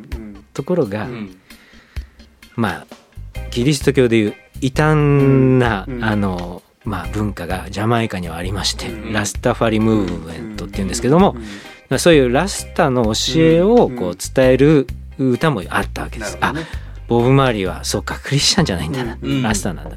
[0.55, 1.07] ところが、
[2.55, 2.87] まあ
[3.51, 4.97] キリスト教でいう異端
[5.59, 11.37] な、あのまあ、文化がジャマイカにはありまして、ラスタファリムーブメントっていうんですけども、
[11.99, 14.87] そういうラスタの教えをこう伝える
[15.19, 16.39] 歌もあったわけです。
[16.41, 16.55] あ
[17.09, 19.97] ボブ・マーリーはそうかクリスチャンじゃないんだな、ラスタなんだ。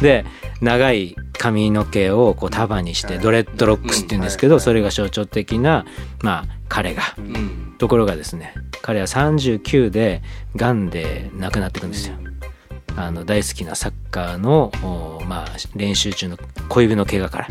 [0.00, 0.24] で
[0.60, 5.84] 長い髪の毛をこう束にしてドレッドロックスっていうんですけどそれが象徴的な
[6.22, 7.02] まあ彼が、
[7.78, 10.22] ところがですね彼は39で
[10.56, 12.16] がんで亡くなっていくんですよ。
[12.96, 14.72] あの大好きなサッカーの
[15.26, 16.36] まあ、練習中の
[16.68, 17.48] 小指の怪我から。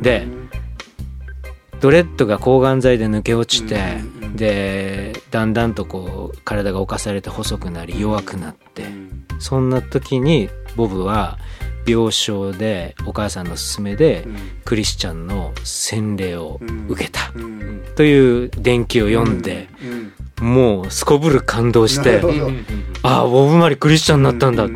[0.00, 0.26] で
[1.84, 3.76] ドレッドが抗がん剤で抜け落ちて、
[4.34, 8.86] でだんだんとこう体が侵されて細くなり弱くなって、
[9.38, 11.36] そんな時にボブは
[11.86, 14.26] 病床でお母さんの勧めで
[14.64, 17.30] クリスチャンの洗礼を受けた。
[17.96, 19.68] という伝記を読んで
[20.40, 22.22] もうすこぶる感動して
[23.04, 24.66] ああボブ・マリクリスチャンになったんだ。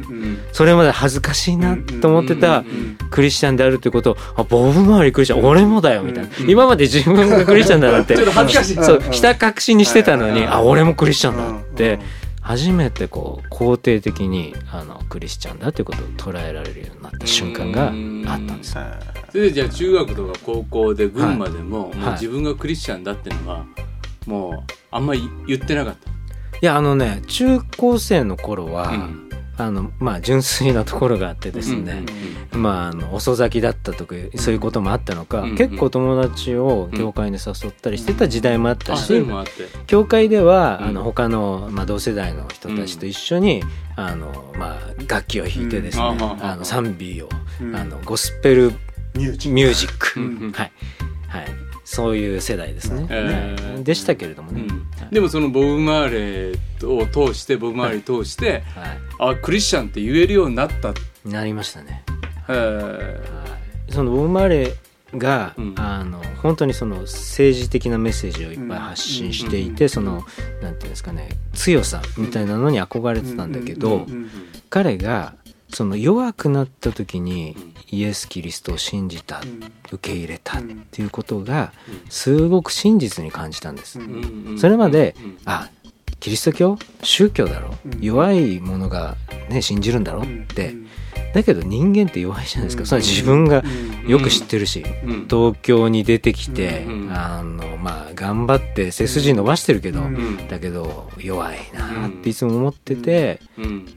[0.53, 2.63] それまで恥ずかしいなと思ってた
[3.11, 4.13] クリスチャンであるということ。
[4.13, 6.31] をあボブ・マリクリスチャン俺もだよみたいな。
[6.47, 8.17] 今まで自分がクリスチャンだなって。
[8.17, 11.99] そうひた隠しにしてたのにあ俺もクリスチャンだって。
[12.41, 17.91] 初めてこう肯定的にあのクリスチャンだということを捉えられるようになった瞬間があっ
[18.47, 18.73] たんです。
[18.73, 23.67] それでじゃあ中学とか高校で群馬でも,、もう自分がクリスチャンだっていうのは
[24.25, 26.11] もうあんまり言ってなかった
[26.61, 32.05] いやあのね中高生の頃は、うん、あのまあ純粋なところがあってですね、
[32.53, 39.25] まああの遅咲きだったとかそういうこともあったのか、結構友達を教会に誘ったりしてた時代もあったし、
[39.87, 43.63] 教会ではあの他のまあ同世代の人たちと一緒に
[43.97, 46.05] あのまあ楽器を弾いてですね、
[46.41, 47.29] あの賛美を
[47.75, 48.71] あのゴスペル
[49.15, 49.37] ミュー
[49.75, 50.73] ジック、はい。
[51.29, 58.63] はいそういう世代ですね、えー、でしたけれどもね、うん、でもそのボブ・マーレーを通してボブ・マーレーを通して、
[59.19, 60.93] はい、あクリスチャンって言えるようになった。
[61.25, 62.05] なりましたね、
[62.47, 70.27] えー、そのボブ・マーレーが、うん、あの本当にその政治的なメッセージをいっぱい発信していて、その
[70.61, 74.07] なんていうんですかね強さみたいなのに憧れてたんだけど、
[74.69, 75.37] 彼が
[75.73, 77.57] その弱くなった時に
[77.91, 79.41] イエス・キリストを信じた、
[79.93, 81.73] 受け入れたっていうことが
[82.09, 83.99] すごく真実に感じたんです。
[84.59, 85.69] それまであ
[86.21, 86.79] キリスト教？
[87.03, 87.75] 宗教だろ？
[88.01, 89.17] 弱いものが、
[89.51, 90.23] ね、信じるんだろ？
[90.23, 90.75] って。
[91.35, 93.63] だけど人間って弱いじゃないですか、それは自分が
[94.07, 94.83] よく知ってるし、
[95.29, 100.01] 東京に出てきて、あのまあ頑張って背筋伸ばしてるけど、
[100.49, 103.41] だけど弱いなっていつも思ってて、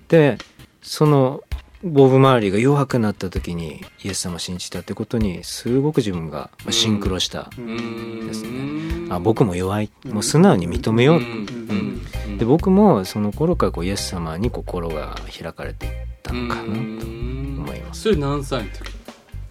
[0.10, 0.38] で
[0.82, 1.42] その
[1.84, 7.50] ボブ周りが弱くなった時にイエス様を信じたってことにすごく自分がシンクロした。
[7.58, 9.08] ですね。
[9.10, 9.90] あ僕も弱い。
[10.06, 15.92] もう素直に認めよう、うん、で僕もその頃からこうイエス様に心が開かれていっ
[16.22, 18.02] たのかなと思います。
[18.04, 18.92] それ何歳の時？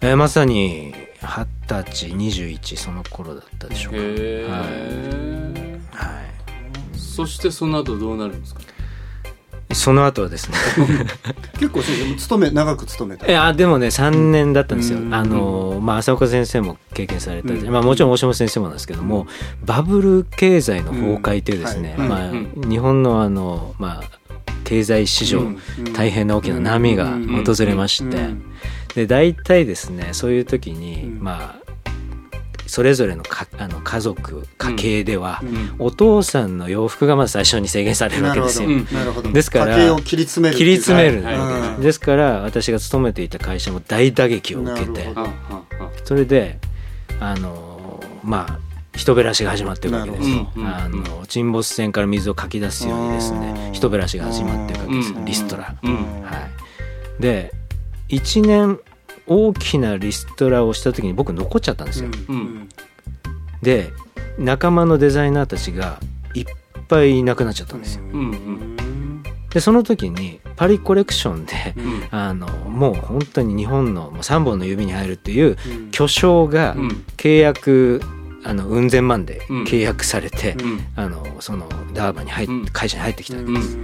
[0.01, 3.99] えー、まさに二十歳21その頃だったでしょうか。
[3.99, 4.09] はい、
[5.91, 6.21] は
[6.95, 8.61] い、そしてその後どうなるんですか？
[9.73, 10.57] その後はですね。
[11.59, 11.81] 結構
[12.17, 13.27] 勤め長く勤めた？
[13.27, 19.27] いやでもね3年だったんですよ、あのまあ浅岡先生も経験された、まあ、もちろん大島先生もなんですけども、
[19.63, 22.31] バブル経済の崩壊というですね、まあ、
[22.67, 24.21] 日本のあのまあ
[24.63, 25.43] 経済市場、
[25.93, 28.29] 大変な大きな波が訪れまして、
[28.95, 31.60] で大体ですねそういう時に、まあ
[32.71, 35.41] それぞれのかあの家族家系では、
[35.77, 38.69] お父さんの洋服がまず最初に制限されるわけですよ。
[39.33, 45.09] ですから切り詰める切り詰める、はい、ですから私が勤めていた会社も大打撃を受けて
[46.05, 46.59] それで
[47.19, 48.59] あのまあ
[48.97, 56.49] 人減らしが始まっていくわけですよ、あの沈没船から水をかき出すようにですね人減らしが始まっていくわけですリストラ、は
[57.19, 57.53] い、で
[58.07, 58.79] 1年
[59.31, 62.09] 大きなリストラをした時に僕残っちゃったんですよ。
[62.27, 62.69] うん、
[63.61, 63.89] で
[64.37, 65.99] 仲間のデザイナーたちが
[66.33, 66.45] いっ
[66.89, 68.03] ぱいいなくなっちゃったんですよ。
[68.11, 69.23] うんうん。
[69.49, 75.57] でその時にパリコレクションで、うん、あのもう本当に日本の3本の指に入るっていう
[75.91, 76.75] 巨匠が
[77.17, 78.01] 契約、
[78.43, 83.77] あのうん千万で契約されて、うん、あのそのダーバに入っ、会社に入ってきたわけです。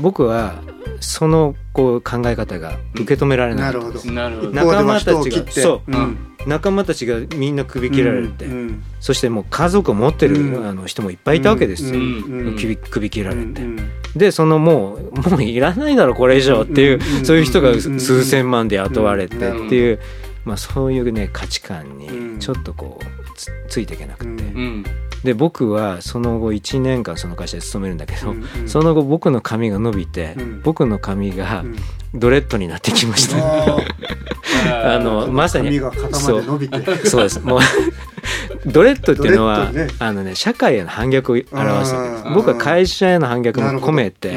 [0.00, 0.62] 僕は
[1.00, 3.64] そのこう考え方が受け止められない。
[3.64, 4.50] なるほど。
[4.52, 12.00] 仲間たちがそう、うん、仲間たちがみんな首切られて、うん、そしてもう家族を持ってる、あの人もいっぱいいたわけですよ。
[12.58, 13.62] 首首切られて、
[14.16, 19.98] でそのもうもういらないだろこれ以上っていう、そういう人が数千万で雇われてっていう。
[20.42, 24.44] まあ、そういうね価値観にちょっとこうつついていけなくて、
[25.24, 28.34] で僕はその後1年間その会社で勤めるんだけど、
[28.66, 31.64] その後僕の髪が伸びて、僕の髪が
[32.14, 36.44] ドレッドになってきました、あ のまさにそう。
[37.04, 37.40] そうです。
[37.40, 37.60] もう
[38.66, 41.94] ドレッドっていうのは、ね、あのね社会への反逆を表す。
[42.34, 44.36] 僕は会社への反逆も込めて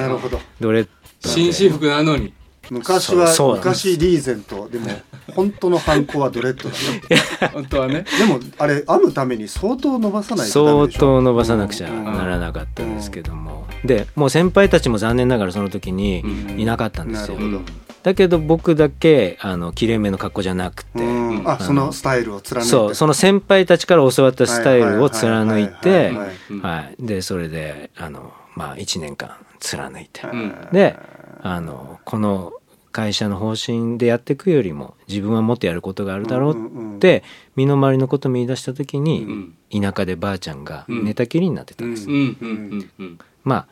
[0.59, 0.87] ドレッ
[1.21, 2.33] ド紳士服なのに
[2.73, 4.67] 昔は昔リーゼント。
[4.69, 4.89] でも
[5.35, 8.05] 本当の犯行はドレッドだ 本当はね。
[8.17, 16.23] でもあれ編むために相当伸ばさないと相当伸ばさなくちゃならなかったんですけども、でもう先輩たちも残念ながらその時に
[16.57, 17.37] いなかったんですよ、
[18.03, 20.99] だけど僕だけあのきれいめの格好じゃなくて、
[21.45, 22.69] あそのスタイルを貫いて。
[22.69, 26.11] そうその先輩たちから教わったスタイルを貫いて
[26.61, 30.21] はいでそれであのまあ1年間貫いて、
[30.71, 30.97] で
[31.41, 32.53] あのこの
[32.93, 37.23] 会社の方針でやっていくよりも自分はもっとやることがあるだろうって
[37.55, 42.07] 身の回りのことを見出した時に田舎でばあちゃんが寝たきりになってたんです。
[43.43, 43.67] まあ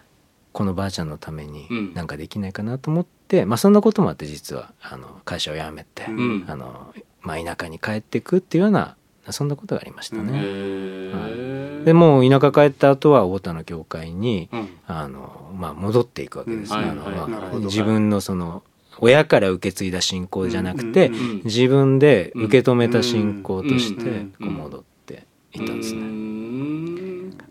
[0.51, 6.03] このばあちゃんのために何かできないかなと思って、まあそんなこともあって実はあの会社を辞めて、
[6.47, 8.97] あのまあ、田舎に帰っていくっていうような
[9.29, 10.31] そんなことがありましたね。
[10.33, 16.93] はい、でもう田舎帰った後は太田の教会に、うん、あのまあ、戻っていくわけですね。
[17.59, 18.63] 自分のその
[19.01, 21.09] 親から受け継いだ信仰じゃなくて、
[21.43, 26.01] 自分で受け止めた信仰として戻っていったんですね。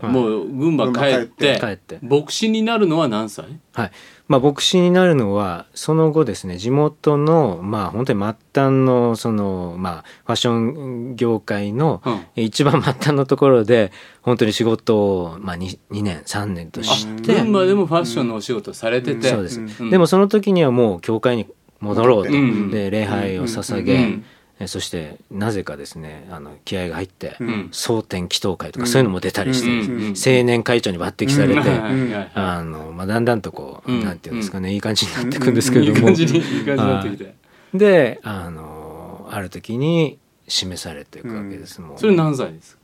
[0.01, 1.99] もう群馬帰って帰って。
[2.01, 3.45] 牧師になるのは何歳？
[3.75, 3.91] はい
[4.31, 8.37] まあ、牧師になるのはその後ですね地元のまあ本当に末端
[8.85, 12.01] のそのまあファッション業界の
[12.37, 13.91] 一番末端のところで
[14.23, 21.49] 本当に仕事をまあ 2, 2年3年として群馬でもファッションのお仕事されてて、そうです、でもその時にはもう教会に
[21.81, 22.31] 戻ろうと、
[22.71, 24.21] で礼拝を捧げ、
[24.61, 27.37] えそしてなぜかですねあの気合が入って、
[27.73, 37.35] 蒼天祈祷会とかそういうのも出たりして、青年会長に抜擢されて、あのまあ、だんだんとこう、なんていうんですかねいい感じになっていくんですけれども、いい感じにいい感じになってきて。
[37.73, 42.81] であのある時に示されていくわけです、もうそれ何歳ですか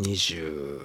[0.00, 0.78] ？25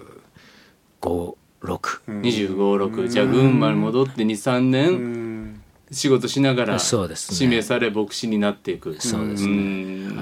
[1.02, 8.96] 6 25、6じゃあ群馬に戻って23年仕事しながらそうです、ね、指名され牧師になっていく。
[9.00, 10.22] そうですね、な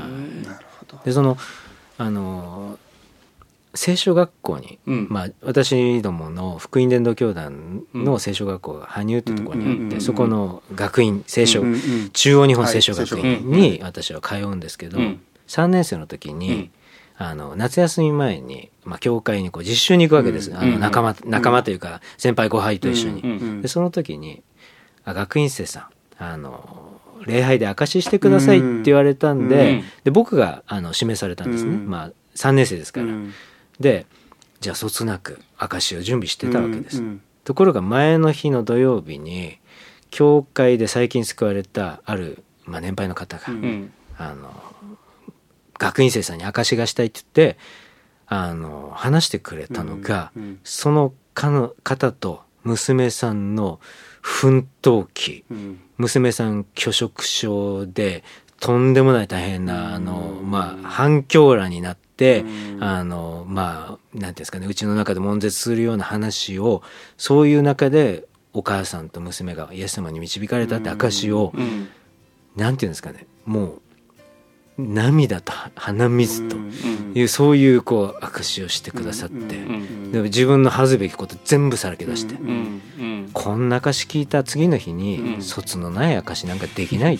[0.57, 0.99] るほど。
[1.03, 1.37] でその
[1.97, 2.77] あの
[3.73, 11.63] 聖書学校に、うん、まあ、私どもの福音伝道教団の聖書学校が羽生ってところにあって、そこの学院聖書、
[12.11, 16.69] 中央日本聖書学院に私は通うんですけど、うん、3年生の時に、
[17.17, 23.61] あの夏休み前に、まあ、教会にこう実習に行くわけです、あの仲間仲間というか先輩後輩と一緒に。
[23.61, 24.50] でその時にあ
[25.13, 25.85] 学院生さん。
[26.23, 33.07] あの礼拝で証ししてくださいって言われたんで,、で僕があの指名されたんですね、まあ3年生ですから。
[33.79, 34.05] で
[34.59, 37.03] じゃあそつなく証を準備してたわけです。
[37.43, 39.57] ところが前の日の土曜日に
[40.11, 43.45] 教会で最近救われたある、まあ、年配の方が、
[44.17, 44.53] あの
[45.79, 47.57] 学院生さんに証しがしたいって言って
[48.27, 50.31] あの話してくれたのが、
[50.63, 53.79] その方と娘さんの
[54.21, 58.23] 奮闘期、うん、娘さん拒食症で
[58.59, 62.45] とんでもない大変なあの、まあ、反響欄になって、
[62.79, 66.83] あのまあなんていうんですかねうちの中で悶絶するような話を
[67.17, 71.53] そういう中でお母さんと娘がイエス様に導かれたって証を、
[72.55, 73.80] なんていうんですかねもう
[74.87, 76.57] 涙と鼻水と
[77.13, 79.61] いうそういうこう証しをしてくださって。
[80.11, 82.35] で自分の恥ずべきこと全部さらけ出して。
[83.33, 87.19] こんな証聞いた次の日に卒のない証なんかできないっ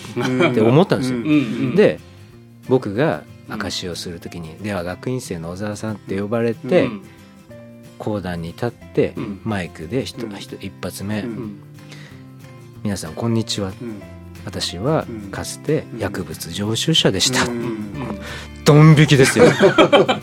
[0.54, 1.76] て思ったんですよ。
[1.76, 2.00] で
[2.68, 6.90] 僕が証をする時にでは学院生の小沢さんって呼ばれて
[7.98, 11.26] 講談に立ってマイクで一発目
[12.84, 13.72] 「皆さんこんにちは」
[14.46, 17.46] 私はかつて薬物常習者でした、
[18.66, 19.46] ドン引きですよ。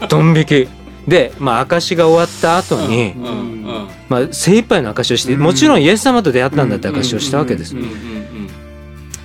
[0.08, 0.68] ドン引き。
[1.06, 3.14] でまあ証が終わった後に、
[4.08, 7.74] まあ精一杯の証をしてもちろんイエス様と出会ったんだって証をしたわけです、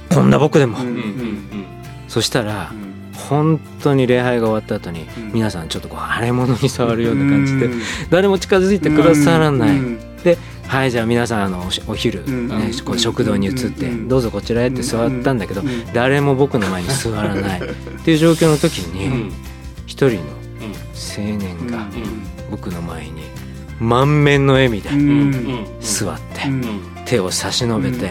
[0.09, 0.77] こんな僕でも、
[2.07, 2.71] そしたら、
[3.13, 7.69] 本当に礼拝が終わった後に皆さんちょっとこう腫れ物に触るような感じで
[8.09, 9.79] 誰も近づいてくださらない。
[10.23, 10.37] で
[10.73, 15.61] はいじゃあ皆さんあのお昼、ね、こう食堂に移ってどうぞこちらへって座ったんだけど
[15.93, 17.61] 誰も僕の前に座らない。
[17.61, 17.63] っ
[18.03, 19.31] ていう状況の時に
[19.85, 20.23] 一人の
[21.15, 21.87] 青年が
[22.49, 23.21] 僕の前に
[23.79, 24.89] 満面の笑みで
[25.79, 26.49] 座って
[27.05, 28.09] 手を差し伸べて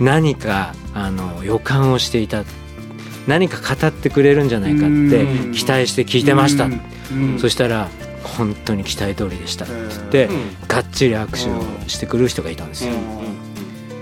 [0.00, 2.42] 何かあの予感をしていた
[3.28, 6.68] 何か語ってくれるんじゃないかって期待して聞いてました。
[7.38, 7.88] そしたら
[8.22, 10.28] 本当に期待通りでしたって言って、
[10.68, 12.92] がっちり握手をしてくる人がいたんですよ、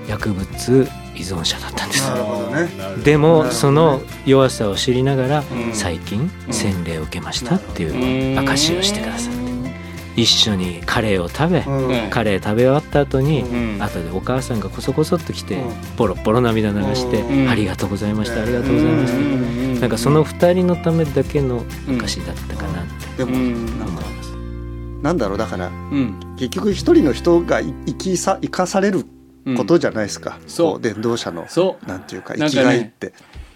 [0.08, 9.40] 薬物依存者だったんです、ね、でもその弱さを知りながら最近洗礼を受けましたっていう証をしてくださって
[10.16, 11.62] 一緒にカレーを食べ、
[12.10, 13.44] カレー食べ終わった後に、
[13.78, 15.62] 後でお母さんがこそこそっと来て、
[15.96, 24.30] ポロポロ涙流して「ありがとうございましたありがとうございました」なんかその2人のためだけの証だったかなって思います。
[25.02, 29.04] なんだろうだから、うん、結局一人の人が生きさ生かされる
[29.56, 30.80] ことじゃないですか、うん、そう。
[30.80, 31.86] 伝道者のそう。
[31.86, 33.12] なんていうか生きがいって、ね、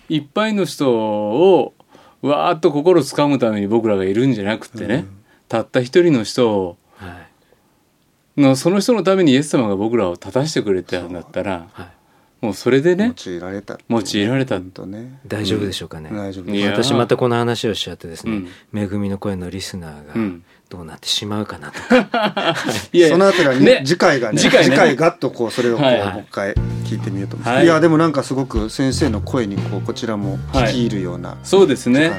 [0.09, 1.75] いっぱいの人を
[2.23, 5.09] わーっと心つかむために僕らがいるんじゃなくてね、うん、
[5.49, 7.21] たった一人の人を、は
[8.37, 11.89] い、のその人のためにイエス様が僕らを立たしてくれたんだったら、はい
[12.45, 14.61] もうそれでね用いられた、用いられた。
[14.61, 15.19] とね。
[15.27, 20.45] 大丈夫でしょうかね、うん、大丈夫私またこの話をしちゃってですね、うん、恵みの声のリスナーが、うん
[20.75, 22.57] どうなってしまうかなとか。
[22.93, 24.71] いやそのあたりはね、ね、次回がね次回ね。
[24.71, 32.13] 次回ガッとこうそれをこう、はい、もう一回聞いてみようと思います、はい、いやでもなんかすごく先生の声にこうこちらも聞き入るような、はい、そうですね。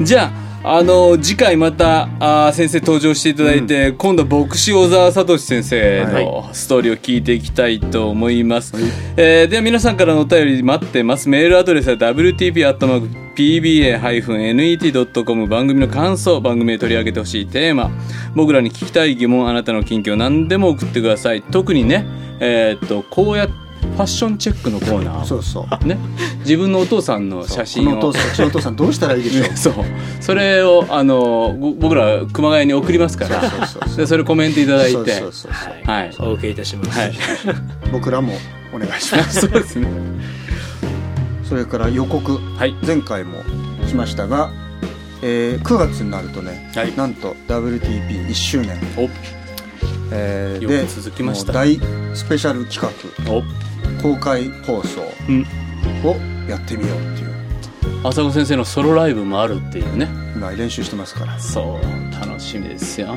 [0.00, 0.32] じゃ
[0.62, 8.84] ああの次回またあ先生登場していただいて、うん、今度牧師小沢聡先生のストーリーを聞いていきたいと思います、はい、
[9.16, 11.28] えー、では皆さんからのお便り待ってます。
[11.28, 17.90] メールアドレスは WTP アットマーク pba-net.com 番組の感想番組で取り上げてほしいテーマ。
[18.34, 21.42] 僕らに聞きたい疑問あなたの近況何でも送ってください。
[21.42, 22.06] 特にね
[22.40, 25.24] えー、っとこうやってファッションチェックのコーナー。
[25.24, 25.86] そうそう。
[25.86, 25.98] ね。
[26.40, 27.98] 自分のお父さんの写真を。
[27.98, 29.44] お父さんどうしたらいいでしょう？
[29.56, 29.74] そう。
[30.20, 33.42] それをあの僕ら熊谷に送りますから。
[33.96, 34.96] でそれコメントいただいて。
[35.84, 36.10] はい。
[36.18, 37.12] お受けいたします、はい、
[37.92, 38.34] 僕らも
[38.74, 39.40] お願いします。
[39.46, 39.86] そうですね
[41.50, 43.42] それから予告、はい、前回も
[43.88, 44.52] しましたが、
[45.20, 48.78] えー、9月になるとね、はい、なんと WTP1 周年。
[48.96, 49.08] お。
[50.12, 51.52] えー、で続きました。
[51.52, 51.76] 大
[52.14, 55.00] スペシャル企画公開放送
[56.04, 56.14] を
[56.48, 60.08] やってみようっていう、浅子先生のソロライブもあるっていうね。
[60.36, 61.36] 今練習してますから。
[61.40, 63.16] そう楽しみですよ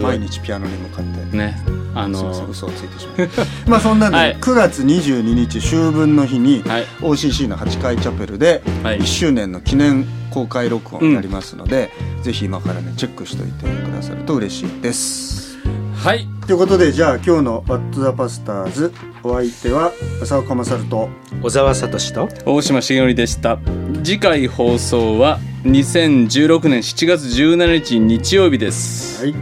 [0.00, 1.36] 毎日ピアノに向かって。
[1.36, 1.56] ね。
[1.94, 2.34] あの。
[2.34, 3.28] ー、嘘をついてしまう
[3.70, 15.56] まあそんなんで、はい、9月22日秋分の日に、はい、OCC の8階チャペルで1周年の記念公開録音やりますので、うん、ぜひ今からねチェックしておいてくださると嬉しいです。
[15.94, 16.26] はい。
[16.46, 18.92] ということでじゃあ今日の「ワット・ザ・パスターズ」
[19.22, 19.90] お相手は
[20.22, 21.08] 浅岡勝と
[21.42, 23.58] 小沢聡と大島茂則でした。
[24.02, 29.34] 次回放送は2016年7月17日日曜日です、はい、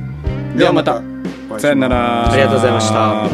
[0.56, 1.02] ではまた。
[1.58, 2.30] さよなら。
[2.30, 3.28] ありがとうございました。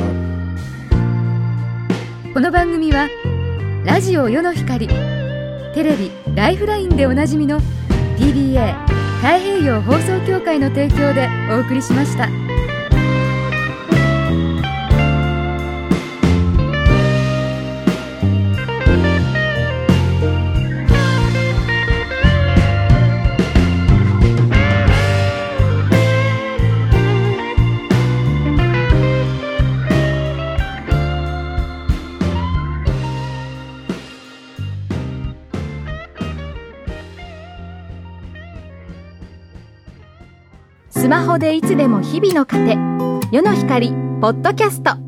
[2.33, 3.09] この番組は
[3.85, 4.95] ラジオ世の光テ
[5.83, 7.61] レビ「ライフライン」でおなじみの
[8.17, 8.75] TBA
[9.21, 12.29] 太平洋放送協会の提供でお送りしました。
[41.29, 42.75] ホでいつでも日々の糧
[43.31, 43.91] 世の光
[44.23, 45.08] ポッドキャスト。